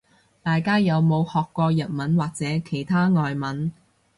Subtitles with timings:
[0.41, 3.71] 大家有冇學過日文或其他外文